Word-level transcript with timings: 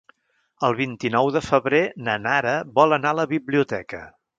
El 0.69 0.75
vint-i-nou 0.79 1.29
de 1.37 1.43
febrer 1.49 1.83
na 2.09 2.19
Nara 2.25 2.59
vol 2.81 3.01
anar 3.01 3.13
a 3.17 3.23
la 3.23 3.33
biblioteca. 3.39 4.07